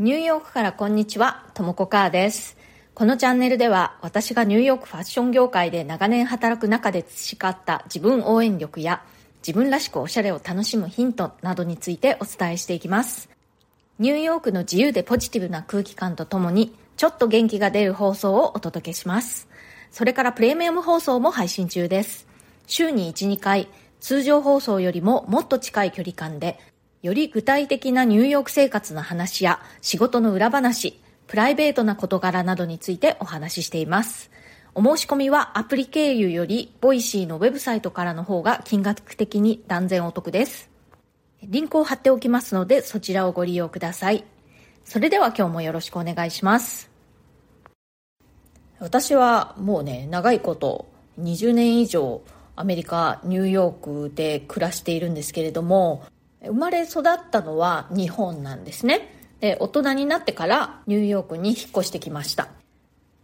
[0.00, 2.56] ニューヨークからこんにちは、ともこかーです。
[2.94, 9.02] このチャンネルでは私がニューヨークファッション業界で長年働く中で培った自分応援力や
[9.46, 13.28] 自分らしくおしゃれを楽しむヒントなどについてお伝えしていきます。
[13.98, 19.48] ニューヨークの自由でポジティブな空気感とともにちょっと元気が出る放送をお届けします。
[19.90, 22.26] それからプレミアム放送も配信中です。
[22.66, 23.68] 週に1、2回、
[24.00, 26.58] 通常放送よりももっと近い距離感で、
[27.02, 34.30] より具体的なニューヨーク生活の話や仕事の裏話、プライベートな事柄などについてお話ししています。
[34.74, 40.68] お申し込みはアプリ経由より、ボイシーのウェブサイトからの方が金額的に断然お得です。
[41.42, 44.24] リンクを貼っておきますので、そちらをご利用ください。
[44.84, 46.90] それでは今日もよろしくお願いします。
[48.78, 50.86] 私はもうね、長いこと、
[51.18, 52.20] 20年以上、
[52.56, 56.04] アメリカ、ニューヨークで暮らしているんですけれども、
[56.44, 59.14] 生まれ育ったのは日本なんですね。
[59.40, 62.48] で、大人になってからニューヨークに引っ越してきました。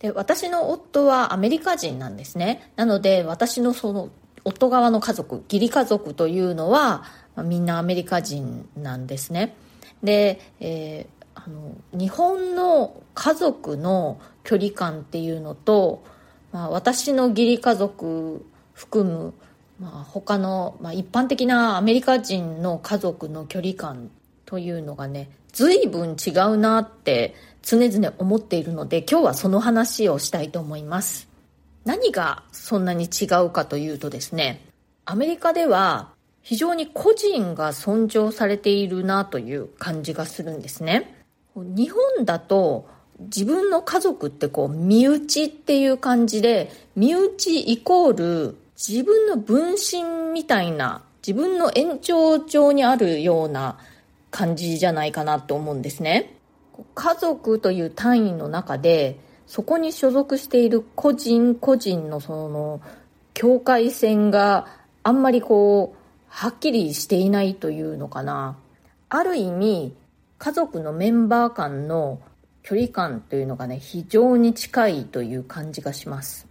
[0.00, 2.72] で、私の夫はアメリカ人なんですね。
[2.76, 4.10] なので、私のその、
[4.44, 7.04] 夫側の家族、義理家族というのは、
[7.44, 9.54] みんなアメリカ人なんですね。
[10.02, 16.02] で、えー、あの、日本の家族の距離感っていうのと、
[16.52, 19.34] まあ、私の義理家族含む
[19.80, 24.10] まあ、他の、まあ、一般的なアメリカ人の家族の距離感
[24.44, 31.28] というのがね随分違うなって常々思っているので今日はその話をしたいと思います。
[31.86, 34.60] 何がそんなに違うかというとですね
[35.06, 36.10] アメリカでは
[36.42, 41.24] 非常に個人が尊重されているなという感じがするんですね。
[41.54, 42.86] 日本だと
[43.18, 53.76] 自分の家族ってこう身内っていう感じで身内イコール自分の分身みたいな、自分の延長上にあるような
[54.30, 56.34] 感じじゃないかなと思うんですね。
[56.94, 62.80] 家族という単位の中で、そこに所属している個人個人のその
[63.34, 64.66] 境界線が
[65.02, 68.56] あんまりこう、はっきりしていないというのかな。
[69.10, 69.94] ある意味、
[70.38, 72.18] 家族のメンバー間の
[72.62, 76.49] 距離感というのがね、非常に近いという感じがします。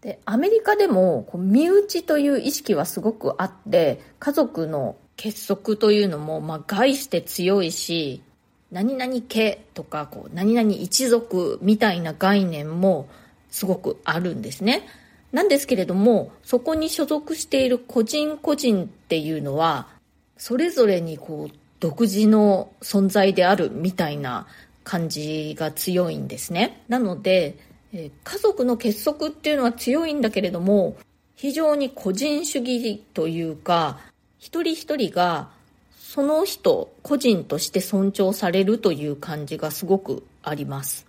[0.00, 8.22] で、アメリカでもこう身内という意識はすごくあって、家族の結束というのも、まあ、概して強いし、
[8.70, 13.08] 何々家とか、こう、何々一族みたいな概念も
[13.50, 14.86] すごくあるんですね。
[15.32, 19.88] なんですけれども、そこに所属している個人個人っていうのは、
[20.36, 24.46] それぞれにこう、独自の存在であるみたいな
[24.84, 26.82] 感じが強いんですね。
[26.88, 27.56] なので、
[27.92, 30.96] え家族の結束っていうのは強いんだけれども、
[31.34, 33.98] 非常に個人主義というか、
[34.38, 35.50] 一人一人が
[35.96, 41.06] その人個人として尊重されるという感じがすごくあります。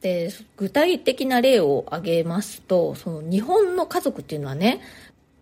[0.00, 4.80] で、具体的な例を挙げますと、その日本の家族っていうのはね、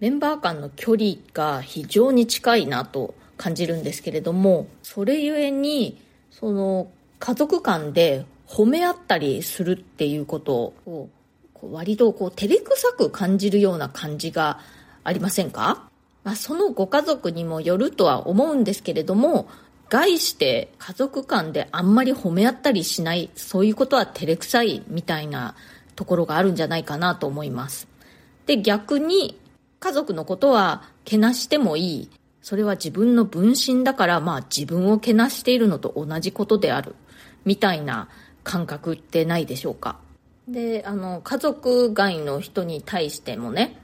[0.01, 11.09] メンバー間の距離が非常に近いなと感じるんですけれども、それゆえに、その家族間で褒め合ったりするっていうことを、
[11.61, 14.61] 割とこう照れくさく感じるような感じが
[15.05, 15.89] ありませんか？
[16.25, 19.49] まあ、そのご家族にもよるとは思うんですけれども、
[19.89, 25.55] 概して家族間であんまり褒め合ったりしない、そういうことは照れくさいみたいな
[25.97, 27.89] ところがあるんじゃないかなと思います。
[28.47, 29.41] で、逆に
[29.81, 32.11] 家族のことはけなしてもいい。
[32.43, 36.95] それは自分の分身だから、まあ自分をけなしているのと同じことである。
[37.45, 38.09] みたいな
[38.49, 39.99] 感覚ってないでしょうか？
[40.49, 43.79] であの家族外の人に対してもね、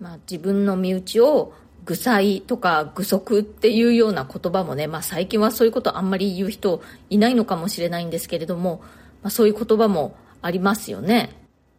[0.00, 1.52] まあ、自分の身内を
[1.84, 8.82] 愚才とか愚足っていうような言葉もね、まあ、最近はそういうことあんまり言う人いないのかもしれないんですけれども、
[9.22, 11.30] まあ、そういう言葉もありますよね、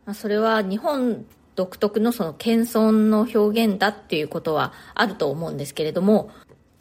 [0.06, 1.26] まあ、それは日本
[1.56, 6.32] 独特のその謙遜の表現だっていうことはあると思うんですけれども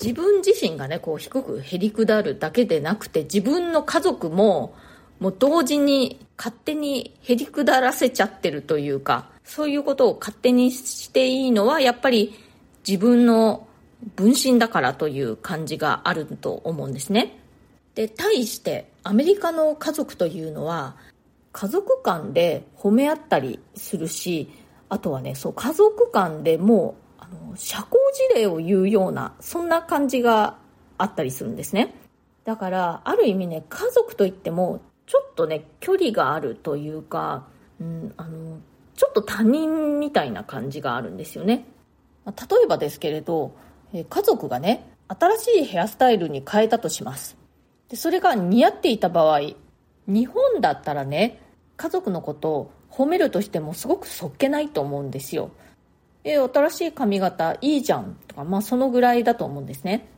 [0.00, 4.74] 自分自身がねこう低くへりくだるだけでなくて自分の家族も
[5.20, 12.34] もう同時に勝手にへりくだらせちゃってるというか、そういうことを勝手にしていいのは、やっぱり
[12.86, 13.66] 自分の
[14.14, 17.38] 分身だからという感じがあると思うんですね。
[17.94, 20.96] で、対してアメリカの家族というのは、
[21.52, 24.48] 家族間で褒め合ったりするし、
[24.88, 27.98] あとはね、そう、家族間でもう、あの、社交
[28.34, 30.56] 辞令を言うような、そんな感じが
[30.96, 31.94] あったりするんですね。
[32.44, 37.48] だから、ある意味ね、家族といっても、ちょっとね、距離があるというか、
[37.80, 38.58] うん、あの、
[38.94, 41.64] ちょっと他人みたいな感じがあるんですよね。
[42.26, 42.32] 例
[42.62, 43.52] えばですけれど、
[43.92, 47.38] 家族がね、新しいヘアスタイルに変えたとします。
[47.88, 49.40] でそれが似合っていた場合
[50.06, 51.40] 日本だったらね
[51.76, 55.50] 家族のことを褒めるとしてもすごくそっけないと思うんですよ
[56.24, 60.08] え新しい髪型いいじゃんとかまあそのぐらいだと思うんですね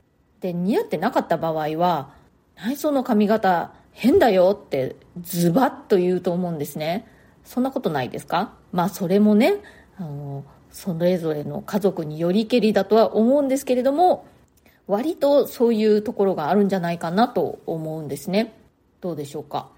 [0.40, 2.12] で似合ってなかった場合は
[2.56, 7.06] 内装の髪型変だよってズバッと言うと思うんですね。
[7.44, 8.52] そんなことないですか？
[8.72, 9.54] まあそれもね
[9.98, 14.26] あのそれぞれの家族によりけりだとは思うんですけれども
[14.86, 18.54] 割とそういうところがあるんじゃないかなと思うんですね。
[19.00, 19.68] どうでしょうか？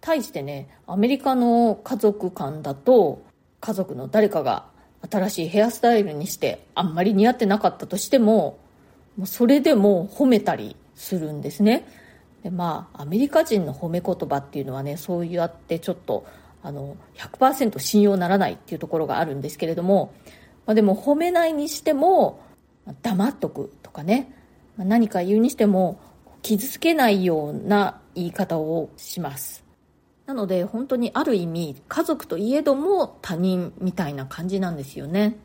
[0.00, 3.22] 対してねアメリカの家族間だと
[3.60, 4.64] 家族の誰かが
[5.10, 8.58] 新しいヘアスタイルにしてあんまり似合ってなかったとしても
[9.24, 11.86] それでも褒めたりするんですね。
[12.42, 16.26] でまあアメリカ人の褒め言葉っていうのはねそうやってちょっと
[16.62, 20.14] あの100%信用ならないっていうところがあるんですけれども、
[20.66, 22.40] まあ、でも褒めないにしても
[23.02, 24.34] 黙っとくとかね
[24.76, 26.00] 何か言うにしても
[26.42, 29.64] 傷つけないような言い方をします。
[30.26, 35.36] なので本当にある意味家族といえども他人みたいな感じなんですよね。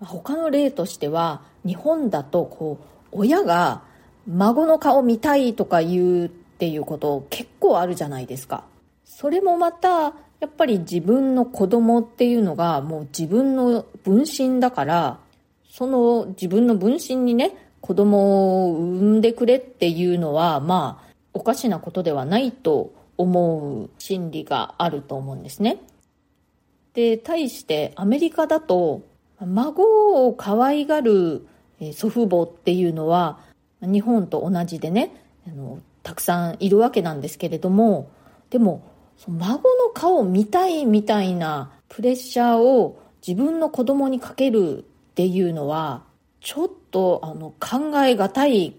[0.00, 3.82] 他の例としては日本だとこう親が
[4.26, 8.64] 孫の顔見たいとか言うっていうこと結構あるじゃないですか
[9.04, 15.18] それもまたやっぱり自分の子供っていうのがもう自分の分身だから
[15.70, 25.78] その自分の分身にね子供を産んでくれっていうのはまあおかしなことではないと思う心理があると思うんですね。
[26.94, 29.02] で、対してアメリカだと
[29.38, 31.46] 孫を可愛がる
[31.92, 33.38] 祖父母っていうのは
[33.80, 35.12] 日本と同じでね
[35.46, 38.10] あのたくさんいるわけなんですけれども
[38.50, 38.82] でも
[39.26, 46.04] 孫の顔を見たいみたいなプレッシャーを自分の子供にかけるっていうのは
[46.40, 48.76] ちょっとあの考えがたい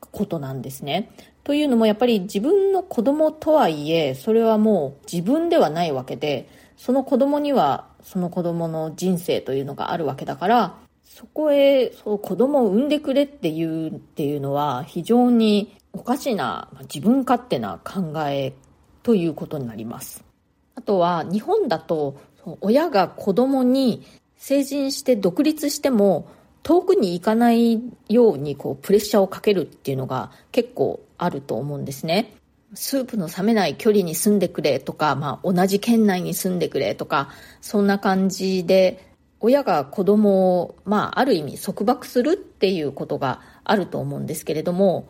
[0.00, 1.10] ことなんですね。
[1.44, 10.74] というのもやっぱり自分の子供とはいえそれはもう自分ではないわけでその子供にはその子供の人生というのがあるわけだから
[11.20, 18.54] そこへそう子供を産んでくれっていうっていうのは非常におかしな自分勝手な考え
[19.02, 20.24] ということになります。
[20.76, 22.16] あとは日本だと
[22.62, 24.02] 親が子供に
[24.38, 26.26] 成人して独立しても
[26.62, 32.32] 遠くに行かないようにこうプレッシャーをかけるっていうのが結構あると思うんですね。
[32.72, 37.28] スープの冷めない距離に住んでくれとか、まあ、同じ県内に住んでくれとか、
[37.60, 39.09] そんな感じで、
[39.40, 45.08] 親が子供を、まあ、ある意味束縛するっていうことがあると思うんですけれども、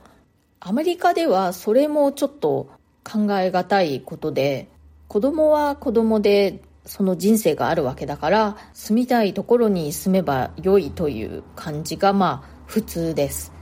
[0.61, 2.71] アメリカではそれもちょっと
[3.03, 4.69] 考えがたいことで、
[5.09, 13.53] 子供は子供でその人生があるわけだから、住みたいところに住めば良いという感じが、まあ、普通です。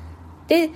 [0.48, 0.70] で、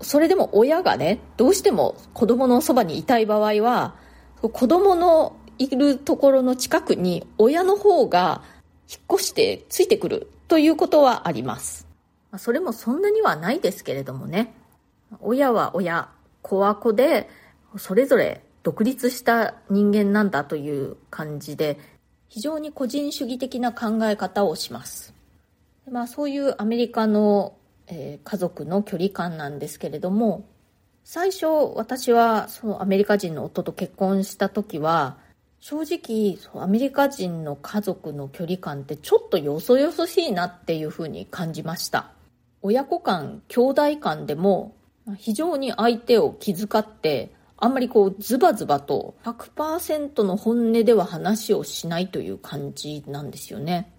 [0.00, 3.94] それでも親がね、どうしても子供のそばにいたい場合は、
[4.40, 8.42] 子供のいるところの近くに親の方が
[8.90, 11.86] 引っ越してついてくるということはあります。
[12.38, 14.54] それもそんなにはないですけれどもね。
[15.20, 16.08] 親は親、
[16.42, 17.28] 子は子で、
[17.76, 21.78] それぞれ独立した人間なんだという感じで、
[22.28, 25.14] 非常に個人主義的な考え方をします。
[25.90, 27.54] まあそういうアメリカの
[27.88, 30.46] えー、家族の距離感なんですけれども
[31.04, 35.16] 最初私はそのアメリカ人の夫と結婚した時は
[35.60, 42.12] 正直アメリカ人の家族の距離感ってちょっとよそよそしいなっていうふうに感じました。
[42.62, 44.76] 親子間兄弟間でも
[45.16, 53.92] 非常に相手を気遣ってあんまりこうズバズバと100%の本音では話をしないという感じなんですよね。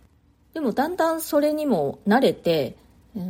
[0.54, 2.78] でもだんだんそれにも慣れて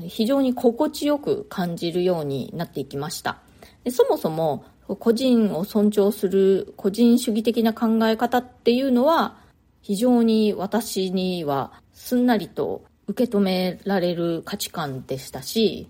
[0.07, 3.39] 非常に心地よく感じるようになっていきました。
[3.83, 4.65] でそもそも
[4.95, 9.37] 個人を尊重する個人主義的な考え方っていうのは
[9.81, 15.87] 非常に私にはすんなりと受け止められる価値観でしたし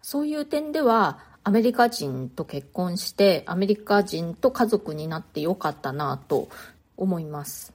[0.00, 6.48] そういう点ではアメリカ人と結婚してアメリカ人と家族になってよかったなと
[6.96, 7.72] 思います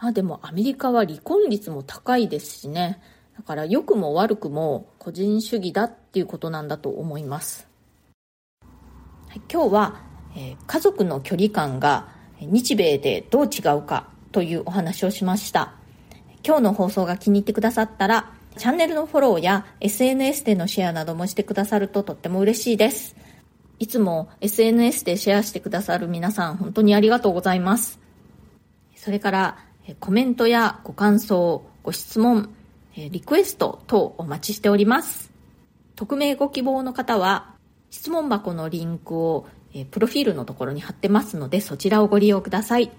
[0.00, 3.00] まあでもアメリカは離婚率も高いですしね
[3.36, 7.73] だから良くも悪くも個人主義だっていうことなんだと思います。
[9.52, 10.00] 今日は、
[10.36, 12.08] え、家族の距離感が
[12.40, 15.74] 日米でどう違うかというお話をしました。
[16.46, 23.16] 今日の放送が気に入ってくださったら、チャンネルのフォローや SNS でのシェアなどもしてくださるととっても嬉しいです。
[23.80, 27.98] いつも SNS でシェアしてくださる皆さん本当にありがとうございます。
[28.94, 29.58] それから
[29.98, 32.54] コメントやご感想、ご質問、
[32.96, 35.32] リクエスト等お待ちしております。
[35.96, 37.53] 匿名ご希望の方は、
[37.94, 42.90] 質問箱のリンクをえプロフィールのところに貼ってますので、そちらをご利用ください。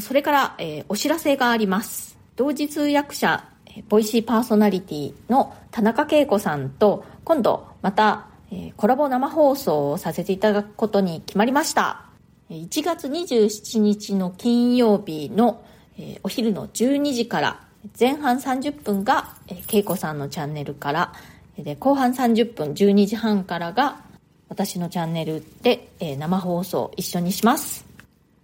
[0.00, 2.18] それから、えお知らせがあります。
[2.34, 3.48] 同時通訳者、
[3.88, 12.06] ボイシーパーソナリティの田中恵子さんと、今度また、えコラボ生放送をさせていただくことに決まりました。
[12.50, 15.64] 1月27日の金曜日の、
[15.96, 17.60] えお昼の12時から
[17.98, 21.12] 前半30分が、えー、恵子さんのチャンネルから
[21.58, 24.02] で後半30分12時半からが
[24.48, 27.84] 私のチャンネルで、えー、生放送一緒にします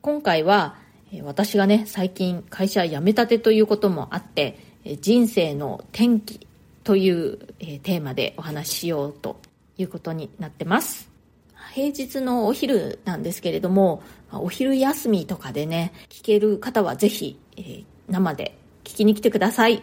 [0.00, 0.77] 今回は、
[1.12, 6.47] えー、私がね最近会社辞めたてということもあって、えー、人生の転機
[6.85, 9.38] という、え、テーマでお話ししようと
[9.77, 11.11] いうことになってます
[11.75, 19.83] 平日のお昼なんですけれどもお昼休みとかでね聞ける方はぜひ、え、生で聞きに来てください。